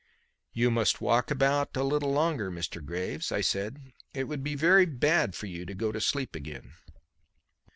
"You 0.51 0.71
must 0.71 0.99
walk 0.99 1.29
about 1.29 1.77
a 1.77 1.83
little 1.83 2.11
longer, 2.11 2.49
Mr. 2.49 2.83
Graves," 2.83 3.31
I 3.31 3.41
said. 3.41 3.93
"It 4.15 4.23
would 4.23 4.43
be 4.43 4.55
very 4.55 4.87
bad 4.87 5.35
for 5.35 5.45
you 5.45 5.63
to 5.63 5.75
go 5.75 5.91
to 5.91 6.01
sleep 6.01 6.35
again." 6.35 6.73